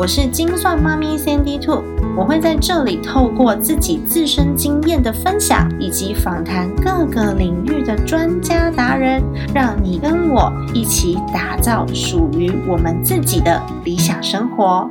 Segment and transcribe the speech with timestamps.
[0.00, 1.84] 我是精算妈咪 Sandy Two，
[2.16, 9.22] 我会在这里透过自己自身经验的分享，以及访谈各个领域的专家达人，
[9.54, 14.88] 让你跟我一起打造属于我们自己的理想生活。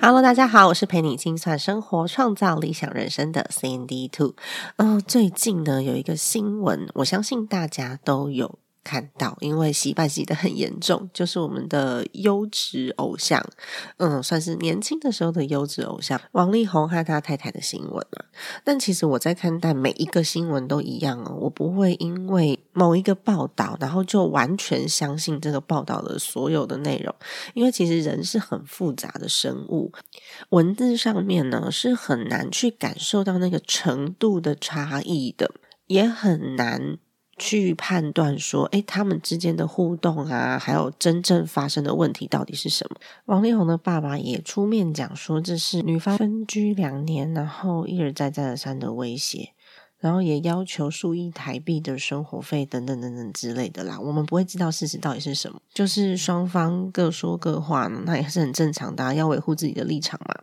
[0.00, 4.34] Hello，大家好，我是陪你精算生活、创造理想人生的 Sandy Two。
[4.78, 8.58] 嗯，最近呢有一个新闻，我相信大家都有。
[8.86, 13.44] 看到，因为洗白洗的很严重， 就是我们的优质偶像，
[13.96, 18.24] 嗯，算是年轻的时候的优质偶像王力宏和他太太的新闻啊。
[18.62, 27.12] 但其实我在看待每一个新闻都一样哦，我不会因为某一个报道，然后就完全相信这个报道的所有的内容，
[27.54, 29.90] 因为其实人是很复杂的生物，
[30.50, 35.50] 文字上面呢是很难去感受到那个程度的差异的，
[35.88, 36.98] 也很难。
[37.38, 42.96] 去判断说，哎，他们之间的互动啊，还有真正发生的问题到底是什么？
[43.26, 49.50] 王力宏的爸爸也出面讲说，这是女方分居两年，然后一而再再而三的威胁，
[49.98, 54.00] 然后也要求数亿台币的生活费等等等等之类的啦。
[54.00, 60.34] 我们不会知道事实到底是什么，就是双方各说各话，那也是很正常的，要维护自己的立场嘛。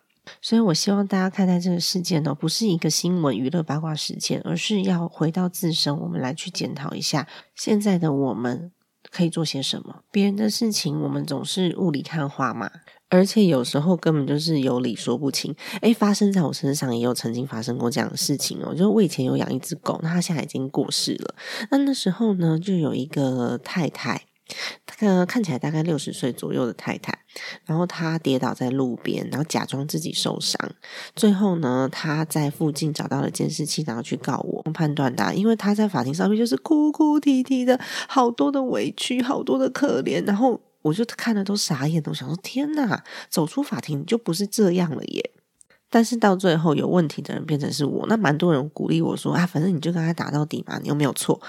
[0.42, 8.72] 所以，我希望大家看待这个事件呢，不是一个新闻娱乐八卦事件，而是要回到自身，我们来去检讨一下现在的我们
[9.12, 10.04] 可以做些什么。
[10.12, 12.72] 别人的事情，我们总是雾里看花嘛，
[13.10, 15.54] 而且有时候根本就是有理说不清。
[15.82, 21.36] 诶，发生在我身上也有曾经发生过这样的事情哦，就是我以前有养一只狗，那它现在已经过世了。
[21.70, 24.22] 那那时候呢，就有一个太太。
[25.00, 27.18] 呃，看起来大概六十岁左右的太太，
[27.66, 30.58] 然后她跌倒在路边，然后假装自己受伤。
[31.16, 34.64] 最后呢，她在附近找到了监视器，然后去告我。
[34.74, 40.26] 判断的，因为她在法庭上面就是哭哭啼啼的，好多的委屈，好多的可怜。
[40.26, 45.32] 然后我就看的都傻眼，我想说：天哪，走出法庭就不是这样了耶！
[45.94, 51.40] 但是到最后有问题的人变成是我，那蛮多人鼓励我说啊，反正你就跟他打到底嘛，你又没有错。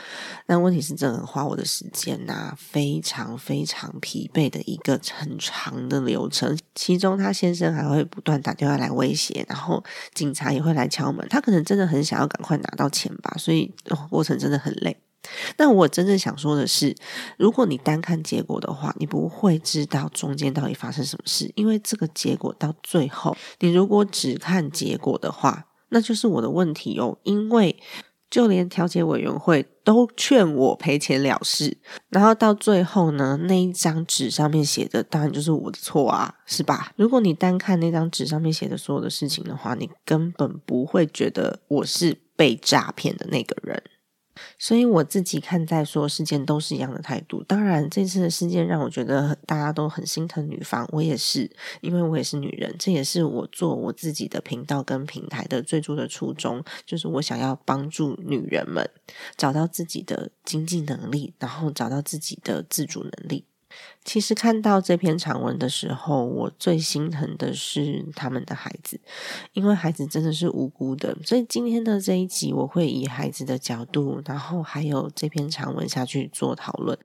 [0.44, 6.54] 但问题是，真的花我的时间呐，非常非常疲惫的一个很长的流程。
[6.74, 11.26] 其中他先生还会不断打电话来威胁，然后警察也会来敲门。
[11.30, 13.72] 他可能真的很想要赶快拿到钱吧，所以
[14.10, 14.94] 过程真的很累。
[15.56, 16.94] 那我真正想说的是，
[17.36, 27.18] 如果你单看结果的话，你不会知道中间到底发生什么事，因为这个结果到最后，你如果只看结果的话，那就是我的问题哦。
[27.22, 27.76] 因为
[28.30, 31.78] 就连调解委员会都劝我赔钱了事，
[32.08, 36.92] 然后到最后呢，那一张纸上面写的当然就是我的错啊，是吧？
[36.96, 43.80] 如果你单看那张纸上面写的所有的事情的话，你根本不会觉得我是被诈骗的那个人。
[44.58, 47.42] 所以我自己看待所有事件都是一样的态度。
[47.44, 51.50] 当然，这次的事件让我觉得大家都很心疼女方，我也是，
[51.80, 52.74] 因为我也是女人。
[52.78, 58.88] 这也是我做我自己的频道跟平台的最初的初衷，就是我想要帮助女人们
[59.36, 63.46] 找到自己的经济能力，然后找到自己的自主能力。
[64.04, 69.00] 其实看到这篇长文的时候，我最心疼的是他们的孩子，
[69.54, 71.16] 因为孩子真的是无辜的。
[71.24, 76.98] 所以今天的这一集，我会以孩子的角度，然后还有这篇长文下去做讨论。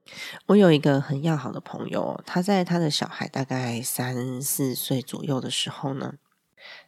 [0.44, 6.16] 我有一个很要好的朋友，他在他的小孩大概三四岁左右的时候呢，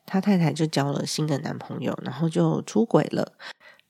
[0.05, 3.33] 他太太就交了新的男朋友，然后就出轨了。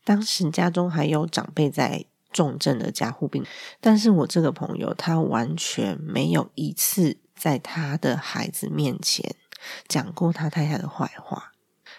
[0.04, 2.04] 当时家中还有长辈在。
[2.32, 3.44] 重症的加护病，
[3.80, 9.34] 但是我这个朋友他完全没有一次在他的孩子面前
[9.86, 11.50] 讲过他太太的坏话。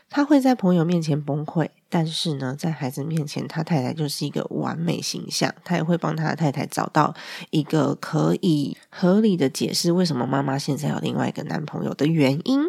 [0.09, 5.51] 他会在朋友面前崩溃，但是呢，在孩子面前，他太太就是一个完美形象。
[5.63, 7.16] 他也会帮他的太太找到
[7.49, 12.61] 一个可以合理的解释，为什么妈妈现在有另外一个男朋友的原因。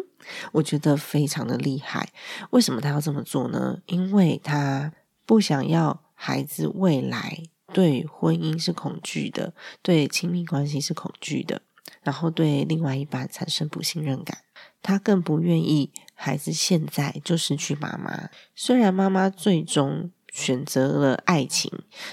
[0.53, 2.09] 我觉得非常的厉害。
[2.49, 3.77] 为什么他要这么做呢？
[3.85, 4.91] 因为他
[5.27, 7.43] 不想要孩子未来。
[7.75, 11.61] 对婚姻是恐惧的，对亲密关系是恐惧的，
[12.03, 14.37] 然后对另外一半产生不信任感。
[14.81, 18.29] 他更不愿意孩子现在就失去妈妈。
[18.55, 21.69] 虽然妈妈最终选择了爱情，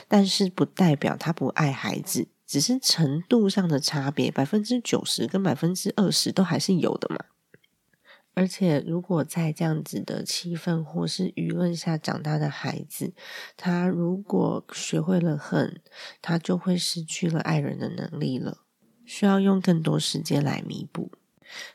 [0.09, 7.27] 但是不代表他不爱孩子，只是程度上的差别，百分之九十跟百分之二十都还是有的嘛。
[8.35, 13.13] 而且，如果在这样子的气氛或是舆论下长大的孩子，
[13.57, 15.83] 他如果学会了恨，
[16.23, 18.59] 他就会失去了爱人的能力了。
[19.05, 21.13] 需要用更多时间来弥补。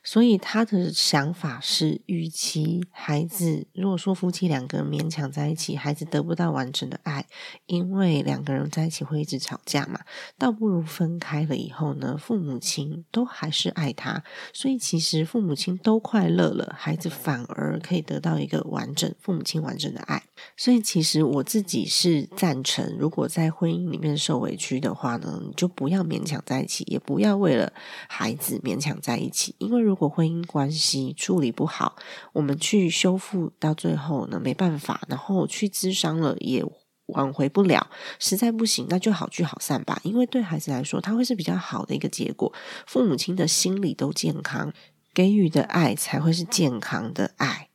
[0.04, 7.26] 所以他的想法是，与其孩子如果说夫妻两个人勉强在一起，孩子得不到完整的爱，
[7.66, 10.02] 因为两个人在一起会一直吵架嘛，
[10.38, 20.27] 倒不如分开了以后呢，父母亲都还是爱他，所以其实父母亲都快乐了，孩子反而可以得到一个完整父母亲完整的爱。
[20.56, 27.72] 所以其实我自己是赞成，如果在婚姻里面受委屈的话呢，你就不要勉强在一起，也不要为了
[28.08, 29.56] 孩子勉强在一起。
[29.58, 31.96] 因为如果婚姻关系处理不好，
[32.34, 36.64] 我们去修复到最后呢，没办法，然后去咨商了也
[37.08, 40.00] 挽回不了，实在不行，那就好聚好散吧。
[40.04, 42.52] 因为对孩子来说，他会是比较好的一个结果，
[42.86, 44.74] 父母亲的心理都健康，
[45.14, 47.67] 给予的爱才会是健康的爱。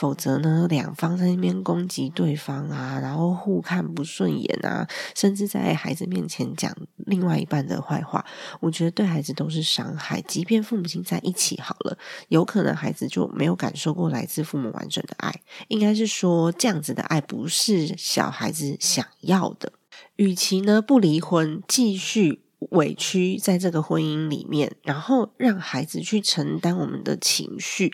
[0.00, 8.24] 否则呢，两方在那边攻击对方啊，然后互看不顺眼啊，甚至在孩子面前讲另外一半的坏话，
[8.60, 10.22] 我觉得对孩子都是伤害。
[10.22, 11.98] 即便父母亲在一起好了，
[12.28, 15.42] 有可能孩子就没有感受过来自父母完整的爱。
[15.68, 19.74] 应该是说，这样子的爱不是小孩子想要的。
[20.16, 22.40] 与其呢不离婚，继续。
[22.70, 27.92] 委屈在这个婚姻里面，然后让孩子去承担我们的情绪，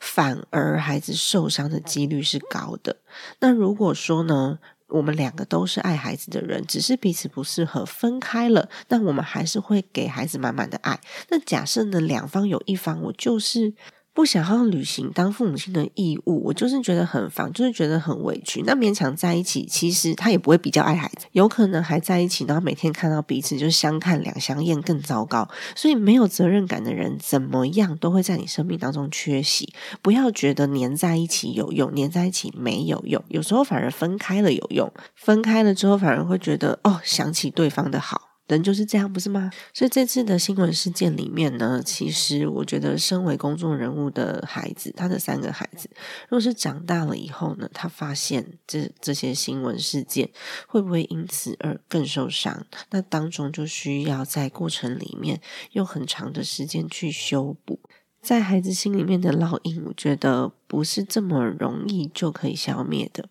[0.00, 2.96] 反而孩子受伤的几率是高的。
[3.40, 4.58] 那如果说呢，
[4.88, 11.00] 我们两个都是爱孩子的人，只是彼此不适合分开了，那我们还是会给孩子满满的爱。
[11.28, 13.74] 那假设呢，两方有一方我就是。
[14.16, 18.62] 不想要履行当父母亲的义务，我就是觉得很烦，就是觉得很委屈。
[18.64, 25.46] 那勉强在一起，其实他也不会比较爱孩子，有可能还在一起，然后每天看到彼此就相看两相厌，更糟糕。
[25.74, 29.74] 所以没有责任感的人，怎么样都会在你生命当中缺席。
[30.00, 34.90] 不要觉得黏在一起有用，黏在一起没有用，有时候反而分开了有用。
[35.14, 38.25] 分开了之后，反而会觉得哦，想起对方的好。
[38.48, 39.50] 人就是这样，不是吗？
[39.74, 45.90] 所以这次的新闻事件里面呢，其实我觉得，身为公众人物的孩子，他的三个孩子，
[46.28, 50.30] 如果是长大了以后呢，他发现这这些新闻事件，
[50.68, 52.64] 会不会因此而更受伤？
[52.90, 55.40] 那当中就需要在过程里面
[55.72, 57.80] 用很长的时间去修补，
[58.22, 63.28] 在孩子心里面的烙印，我觉得不是这么容易就可以消灭的。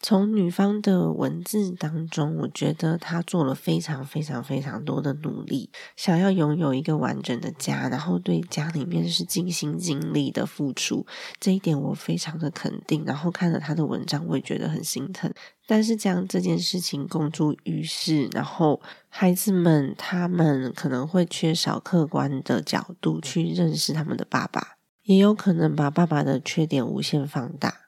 [0.00, 11.06] 从女方的文字当中，我觉得她做了非常非常非常多的努力，想要拥有一个完整的家，然后对家里面是尽心尽力的付出，
[11.40, 13.04] 这一点我非常的肯定。
[13.04, 15.32] 然后看了她的文章，我也觉得很心疼。
[15.68, 27.85] 但是将这件事情公诸于世，然后孩子们他们可能会缺少客观的角度去认识他们的爸爸，也有可能把爸爸的缺点无限放大。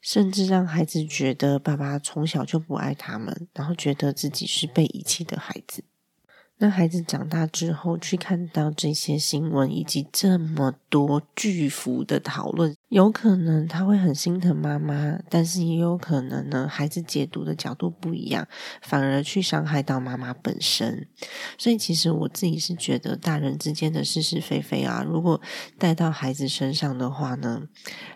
[0.00, 5.84] 甚至让孩子觉得爸爸从小就不爱他们，然后觉得自己是被遗弃的孩子。
[6.62, 18.46] 那孩子长大之后，去看到这些新闻以及这么多巨幅的讨论，有可能他会很心疼妈妈，但是也有可能呢，孩子解读的角度不一样，
[18.82, 21.08] 反而去伤害到妈妈本身。
[21.56, 25.40] 所以，其实我自己是觉得，大人之间的是是非非啊，如果
[25.78, 27.62] 带到孩子身上的话呢，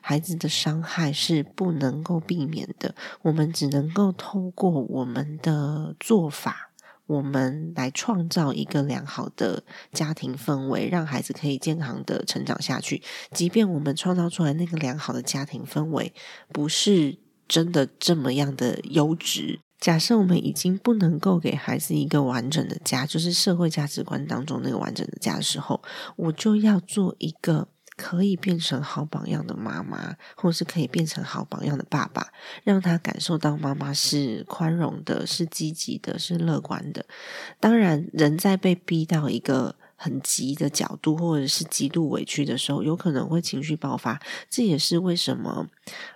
[0.03, 2.95] 孩子的伤害是不能够避免的。
[3.23, 6.73] 我们只能够透过我们的做法。
[7.07, 9.63] 我们来创造一个良好的
[9.93, 13.03] 家庭氛围，让孩子可以健康的成长下去。
[13.33, 16.13] 即便我们创造出来那个良好的家庭氛围
[16.49, 25.83] 不是真的这么样的优质，假设我们已经不能够给孩子一个完整的家，就是社会价值观当中那个完整的家的时候，
[26.17, 27.69] 我就要做一个。
[27.97, 32.33] 可以变成好榜样的妈妈，或是可以变成好榜样的爸爸，
[32.65, 37.07] 让他感受到妈妈是宽容的、是积极的、是乐观的。
[37.61, 44.21] 当然，人在被逼到一个很急的角度，或者是极度委屈的时候，有可能会情绪爆发。
[44.51, 45.69] 这也是为什么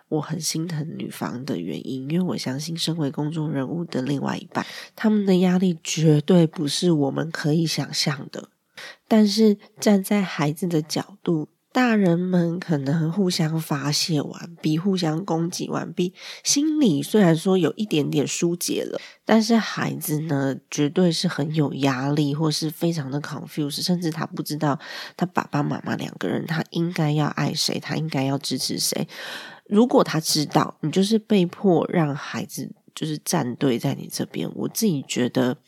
[0.08, 4.66] 我很心疼女方的原因，因为我相信，身为公众人物的另外一半，
[4.96, 8.48] 他们的压力绝对不是我们可以想象的。
[9.06, 24.78] 但是站在孩子的角度，大人们可能互相发泄完毕，互相攻击完毕，心里虽然说有一点点疏解了，但是孩子呢，绝对是很有压力，或是非常的 confused，甚至他不知道
[25.16, 29.06] 他爸爸妈妈两个人，他应该要爱谁，他应该要支持谁。
[29.66, 35.58] 如果他知道你就是被迫让孩子就是站队在你这边，我自己觉得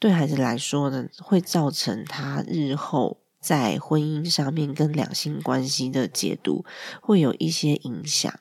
[0.00, 3.18] 对孩子来说呢，会造成他日后。
[3.46, 6.64] 在婚姻上面跟两性关系的解读
[7.00, 8.40] 会有一些影响。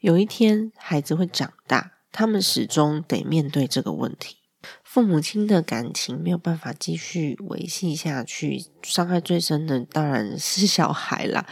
[0.00, 4.38] 有一天孩子会长大，他们始终得面对这个问题。
[4.82, 11.46] 父母亲的感情没有办法继续维系下去，伤害最深的当然是小孩啦。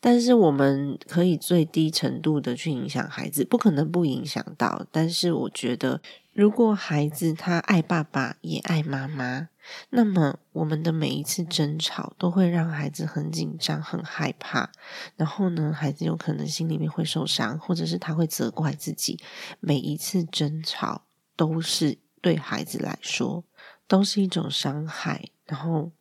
[0.00, 4.86] 但是我们可以最低程度的去影响孩子，不可能不影响到。
[4.92, 6.00] 但是我觉得，
[6.32, 9.48] 如果孩子他爱爸爸也爱妈妈，
[9.90, 14.70] 那么我们的每一次争吵都会让孩子很紧张、很害怕。
[15.16, 19.18] 然后呢，孩子有可能心里面会受伤，或者是他会责怪自己。
[19.60, 21.02] 每一次争吵
[21.36, 21.98] 都是。
[22.20, 23.44] 对孩子来说，
[23.86, 25.30] 都是一种伤害。
[25.46, 25.92] 然后，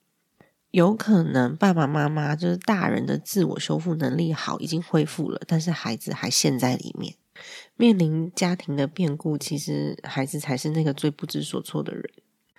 [0.71, 7.13] 有可能爸爸妈妈就是大人的自我修复能力好，已经恢复了，但是孩子还陷在里面，
[7.75, 9.37] 面临家庭的变故。
[9.37, 12.03] 其实，孩子才是那个最不知所措的人。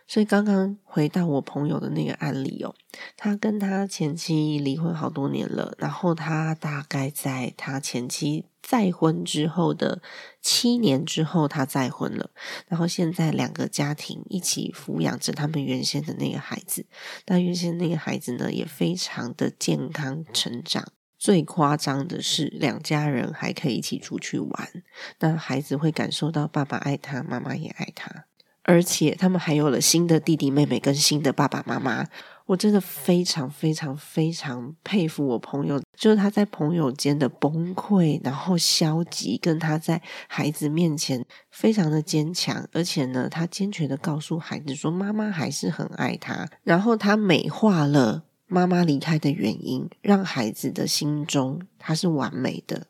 [0.09, 2.75] 所以，刚刚回到我朋友的那个案例哦，
[3.15, 10.01] 他跟他前妻离婚好多年了，然后他大概在他前妻再婚之后的
[10.41, 12.31] 七年之后，他再婚了，
[12.69, 16.87] 然后现在两个家庭一起抚养着他们原先的那个孩子，
[17.27, 20.91] 那原先那个孩子呢，也非常的健康成长。
[21.19, 24.83] 最夸张的是，两家人还可以一起出去玩，
[25.19, 28.28] 那孩子会感受到爸爸爱他，妈妈也爱他。
[28.69, 32.05] 而且他们还有了新的弟弟妹妹跟新的爸爸妈妈，
[32.45, 52.89] 我真的非常非常非常佩服我朋友，就是他在朋友间的崩溃，然后消极，跟他在孩子面前非常的坚强，而且呢，他坚决的告诉孩子说妈妈还是很爱他，然后他美化了妈妈离开的原因，让孩子的心中他是完美的。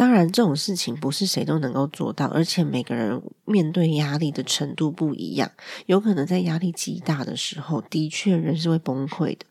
[0.00, 5.52] 当然，这种事情不是谁都能够做到，而且每个人面对压力的程度不一样，
[5.84, 9.44] 有可能在压力极大的时候，的确人是会崩溃的。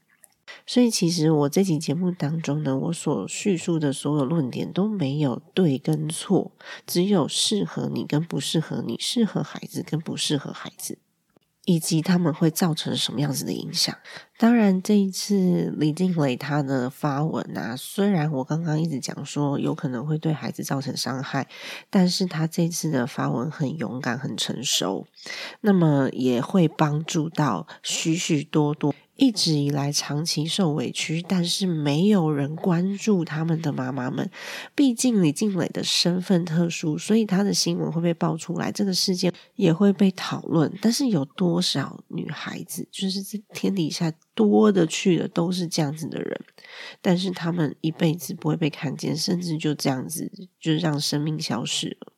[0.65, 6.51] 所以，其实我这期节目当中呢，我所叙述的所有论点都没有对跟错，
[6.87, 10.97] 只有适合你跟不适合你，适合孩子跟不适合孩子。
[11.65, 13.95] 以及他们会造成什么样子的影响？
[14.37, 21.47] 当然，这一次李静蕾她的发文啊，虽然我刚刚一直讲说有可能会对孩子造成伤害，
[21.89, 25.05] 但是她这次的发文很勇敢、很成熟，
[25.61, 28.95] 那么也会帮助到许许多多。
[29.19, 34.31] 一直以来长期受委屈，但是没有人关注他们的妈妈们。
[34.73, 40.73] 毕竟李静蕾的身份特殊，所以她的新闻会被爆出来，这个事件也会被讨论。
[40.81, 46.41] 但是有多少女孩子，就是这天底下多的去的都是这样子的人，
[47.01, 52.13] 但是他们一辈子不会被看见，甚至就这样子，就是让生命消失了。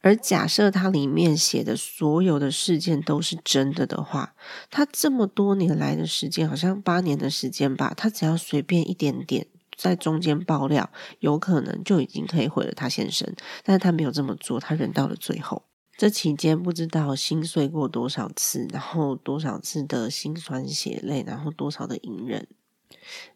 [0.00, 4.34] 而假设它里面写的所有的事件都是真的的话，
[4.70, 13.32] 他这么多年来的时间，好像八年的时间吧，他只要随便一点点在中间爆料，有可能就已经可以毁了他先生。
[13.64, 15.64] 但是他没有这么做，他忍到了最后。
[15.96, 22.46] 这期间不知道心碎过多少次，然后多少次的心酸血泪，然后多少的隐忍。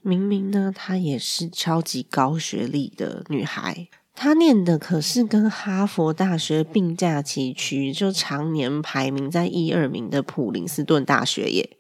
[0.00, 3.88] 明明呢，她也是超级高学历的女孩。
[4.14, 11.76] 他念的可是跟哈佛大学并驾齐驱，就常年排名在一二名的普林斯顿大学耶，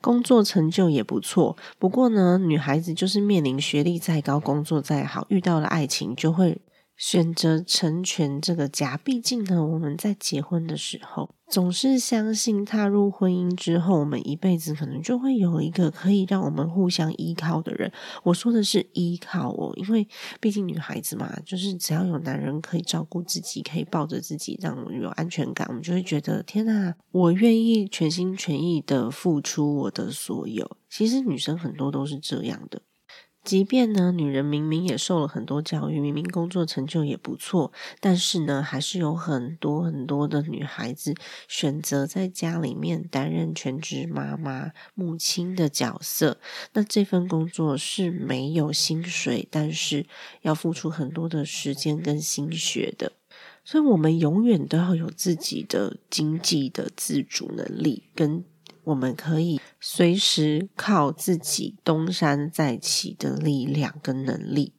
[0.00, 1.56] 工作成就也不错。
[1.78, 6.60] 不过呢，女孩子就是面临学历再高，工作再好，遇到了爱情就会。
[7.02, 17.92] 选择成全这个家，毕竟呢，我们在结婚的时候总是相信，踏入婚姻之后，我们一辈子可能就会有一个可以让我们互相依靠的人。
[18.22, 20.06] 我说的是依靠哦，因为
[20.40, 30.76] 毕竟女孩子嘛，就是只要有男人可以照顾自己，可以抱着自己，让我有安全感，我们就会觉得天哪，我愿意全心全意的付出我的所有。
[30.88, 32.80] 其实女生很多都是这样的。
[33.44, 41.12] 即便呢，女人明明也受了很多教育，明明工作成就也不错，但是呢，还是有很多很多的女孩子
[41.48, 46.38] 选择在家里面担任全职妈妈、母亲的角色。
[46.74, 50.06] 那这份工作是没有薪水，但是
[50.42, 53.12] 要付出很多的时间跟心血的。
[53.64, 58.44] 所以，我们永远都要有自己的经济的自主能力跟。
[58.84, 64.72] 我们可以随时靠自己东山再起的力量跟能力。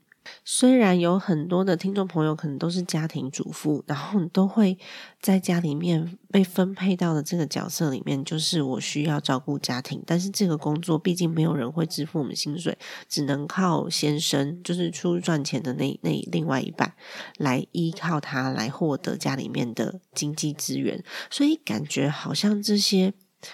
[0.46, 4.78] 虽然有很多的听众朋友可能都是家庭主妇，然后你都会
[5.22, 10.02] 在家里面被分配到的这个角色里面，就是我需要照顾家庭。
[10.06, 12.78] 但是这个工作毕竟没有人会支付我们薪水，
[13.10, 16.94] 只能靠先生，就是出赚钱的那那另外一半
[17.38, 21.04] 来依靠他来获得家里面的经济资源。
[21.30, 23.14] 所以感觉好像这些。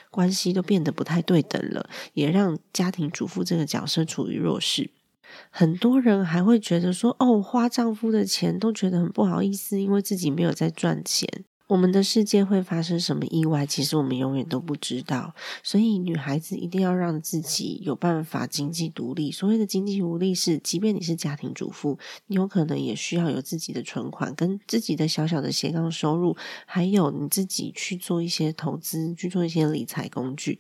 [0.10, 4.91] 关系都变得不太对等了，也让家庭主妇这个角色处于弱势。
[5.51, 11.27] 很多人还会觉得说：“哦，花丈夫的钱都觉得很不好意思，因为自己没有在赚钱。”
[11.69, 15.35] 我们的世界会发生什么意外，其实我们永远都不知道。
[15.61, 19.31] 所以，女孩子一定要让自己有办法经济独立。
[19.31, 26.35] 所谓的经济独立，是即便你是家庭主妇，你有可能也需要有自己的存款，跟自己的小小的斜杠收入，
[26.65, 30.57] 还有你自己去做一些投资，去做一些理财工具。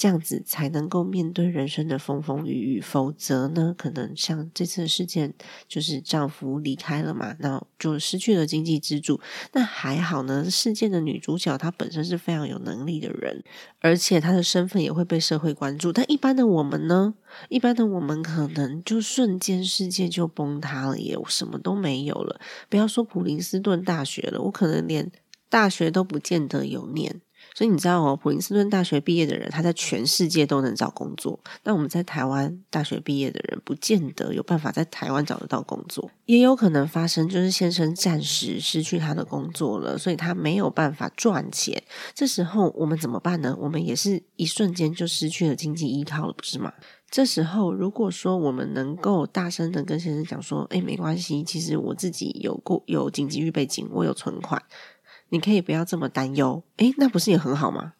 [0.00, 5.34] 这样子才能够面对人生的风风雨雨，否则呢，可能像这次事件，
[5.68, 9.20] 就是丈夫离开了嘛，那就失去了经济支柱。
[9.52, 13.44] 那还好呢，事件的女主角她本身是非常有能力的人，
[13.80, 15.92] 而且她的身份也会被社会关注。
[15.92, 17.12] 但一般的我们呢，
[17.50, 22.40] 一般的我们可能就瞬间世界就崩塌了，也什么都没有了。
[22.70, 25.12] 不要说普林斯顿大学了，我可能连
[25.50, 27.20] 大学都不见得有念。
[27.54, 31.38] 所以你知道哦，普林斯顿大学毕业的人，他在全世界都能找工作。
[31.64, 41.82] 那我们在台湾大学毕业的人，不见得有办法在台湾找得到工作，也有可能发生就是先生暂时失去他的工作了，所以他没有办法赚钱。
[42.14, 43.56] 这时候我们怎么办呢？
[43.60, 46.72] 我们也是一瞬间就失去了经济依靠了，不是吗？
[47.10, 54.62] 这时候如果说我们能够大声的跟先生讲说：“哎，没关系，其实我自己有过有紧急预备金，我有存款。”
[55.30, 57.94] 你可以不要这么担忧，诶，那不是也很好吗？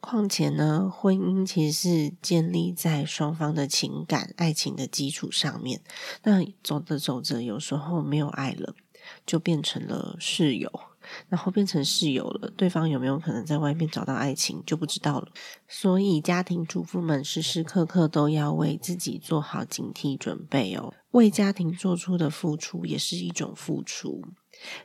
[0.00, 5.82] 况且呢，婚姻其实是建立在双方的情感、爱情的基础上面。
[6.22, 8.74] 那走着走着，有时候没有爱了，
[9.26, 10.72] 就变成了室友，
[11.28, 15.28] 然后变成室友了，对方有没有可能在外面找到爱情就不知道了。
[15.68, 24.24] 所以，家庭主妇们时时刻刻都要为自己做好警惕准备哦，为家庭做出的付出也是一种付出。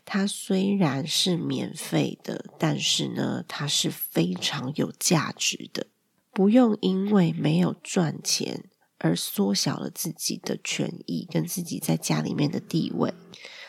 [0.05, 5.87] 它虽然是免费的，但是呢，它是非常有价值的。
[6.31, 8.65] 不用因为没有赚钱
[8.97, 13.13] 而缩小了自己的权益跟自己在家里面的地位。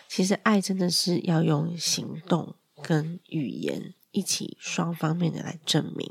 [0.08, 3.94] 其实，爱真的是要用行动跟语言。
[4.16, 6.10] 一起双方面的来证明。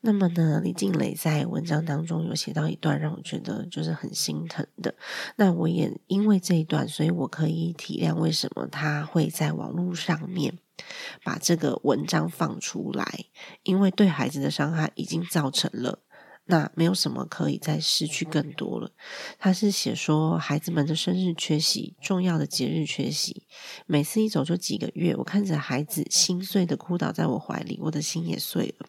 [0.00, 4.94] 那么呢，李静蕾在文章当中有写到一段让我觉得就是很心疼的。
[5.36, 10.58] 那我也因为这一段，所以我可以体谅为什么他会在网络上面
[11.22, 13.26] 把这个文章放出来，
[13.62, 15.98] 因为对孩子的伤害已经造成了。
[16.46, 18.90] 那没有什么可以再失去更多了。
[19.38, 23.46] 他是写说，孩子们的生日缺席，重要的节日缺席，
[23.86, 28.88] 每次一走就几个月，我看着孩子心碎的哭倒在我怀里，我的心也碎了。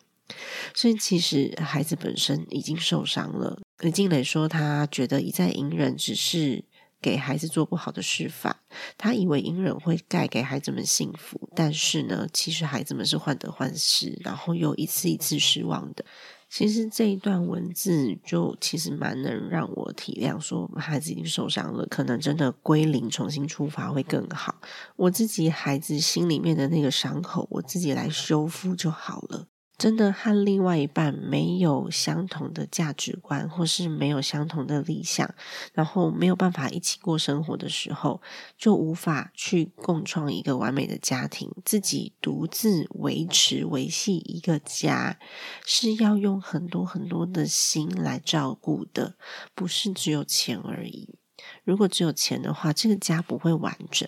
[0.74, 3.60] 所以其实孩子本身已经受伤了。
[3.80, 6.65] 李静蕾说，他觉得一再隐忍只是
[7.00, 8.58] 给孩子做不好的示范。
[8.98, 16.04] 他以为隐忍会带给孩子们幸福，但是呢，其实孩子们是患得患失，然后又一次一次失望的。
[16.49, 24.55] 其实这一段文字就其实蛮能让我体谅，说孩子已经受伤了，可能真的归零重新出发会更好。
[24.95, 29.47] 我自己孩子心里面的那个伤口，我自己来修复就好了。
[29.77, 35.35] 真的和另外一半没有相同的价值观，或是没有相同的理想，
[35.73, 38.21] 然后没有办法一起过生活的时候，
[38.57, 41.51] 就无法去共创一个完美的家庭。
[41.65, 45.19] 自己独自维持维系一个家，
[45.65, 49.15] 是要用很多很多的心来照顾的，
[49.53, 51.15] 不是只有钱而已。
[51.63, 54.07] 如果只有钱的话，这个家不会完整。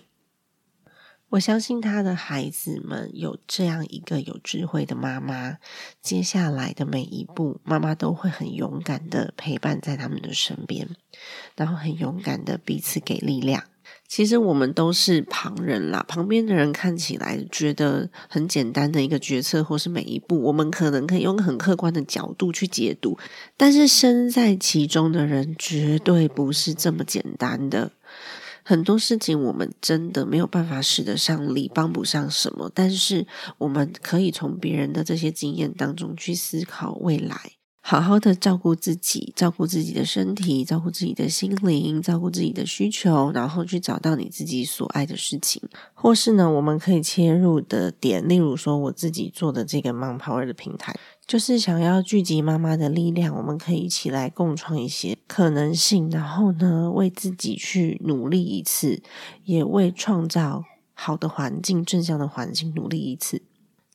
[1.30, 5.58] 我相信他的孩子们有这样一个有智慧的妈妈，
[6.00, 10.88] 接下来的每一步，妈妈都会很勇敢的陪伴在他们的身边，
[11.54, 13.62] 然后很勇敢的彼此给力量。
[14.06, 23.18] 其实我们都是旁人啦，旁边的人看起来觉得很简单的一个决策，或是每一步，我们可能可以用很客观的角度去解读，
[23.58, 27.92] 但是身在其中的人绝对不是这么简单的。
[28.68, 32.70] 很多事情我们真的没有办法使得上力，帮不上什么。
[32.74, 33.26] 但是
[33.56, 37.52] 我们可以从别人的这些经验当中去思考未来，
[37.90, 45.62] 好好的照顾自己，照顾自己的身体，照顾自己的心灵，照顾自己的需求，然后去找到你自己所爱的事情。
[45.94, 50.94] 或是呢，我们可以切入的点，例如说我自己做的这个 Mom Power 的平台。
[51.26, 59.00] 就是想要聚集妈妈的力量，我们可以一起来共创一些可能性，然后呢，为自己去努力一次，
[59.44, 63.40] 也为创造好的环境、正向的环境努力一次。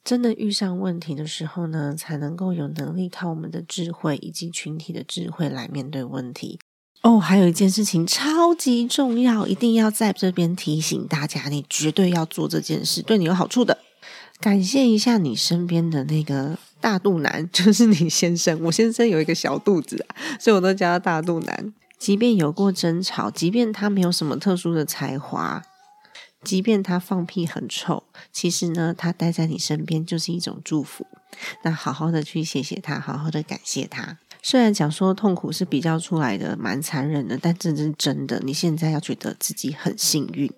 [0.03, 6.59] 真的遇上问题的时候呢，才能够有能力靠我们的智慧以及群体的智慧来面对问题。
[7.03, 13.77] 哦，还有一件事情超级重要，一定要在这边提醒大家，你绝对要做这件事，对你有好处的。
[14.39, 18.61] 感谢一下你身边的那个大肚腩， 就是你先生。
[18.63, 21.73] 我先生有一个小肚子啊，所以我都叫他大肚腩。
[21.97, 25.61] 即便有过争吵，即便他没有什么特殊的才华，
[26.43, 31.07] 即便他放屁很臭，其实呢，他待在你身边就是一种祝福。
[31.63, 34.17] 那好好的去谢谢他，好好的感谢他。
[34.41, 38.39] 虽然讲说痛苦是比较出来的，蛮残忍的，但这是真的。
[38.43, 40.51] 你现在要觉得自己很幸运，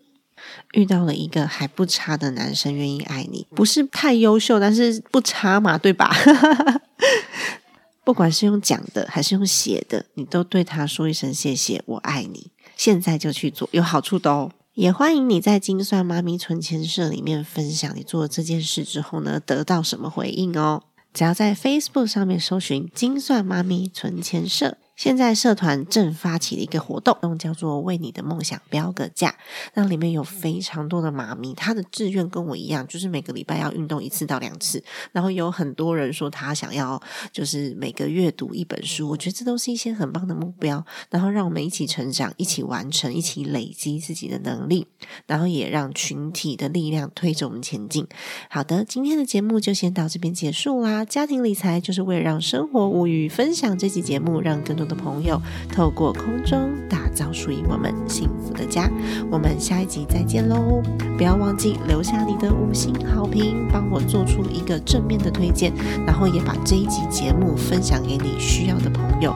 [0.73, 6.11] 遇到了一个还不差的男生，愿意爱你，不是太优秀，但是不差嘛，对吧？
[8.03, 12.51] 不管是用讲的还是用写的，你都对他说一声谢谢，我爱你。
[12.75, 14.51] 现在就去做，有好处的哦。
[14.75, 20.83] 也欢迎你在精算妈咪存钱社里面分享你做了这件事之后呢，得到什么回应哦。
[21.13, 24.77] 只要在 Facebook 上面搜寻“精算妈咪存钱社”。
[24.95, 29.35] 现在社团正发起了一个活动，叫做“为你的梦想标个价”。
[29.75, 34.81] 那里面有非常多的妈咪，她的志愿跟我一样，就是每个礼拜要运动一次到两次。
[35.11, 37.01] 然后有很多人说他想要，
[37.33, 39.09] 就是每个月读一本书。
[39.09, 40.85] 我觉得这都是一些很棒的目标。
[41.09, 44.87] 然后让我们一起成长，一起完成，一起累积自己的能力，
[45.27, 48.07] 然后也让群体的力量推着我们前进。
[48.49, 51.03] 好的，今天的节目就先到这边结束啦。
[51.03, 54.84] 家庭理财就是为了让生活无虞，分享这期节目，让更多。
[54.85, 55.41] 的朋友，
[55.73, 58.89] 透过空中打造属于我们幸福的家。
[59.31, 60.81] 我们下一集再见喽！
[61.17, 65.73] 不要忘记留下你的五星好评，帮我做出一个正面的推荐，
[66.05, 69.33] 然后也把这一集节目分享给你需要的朋友。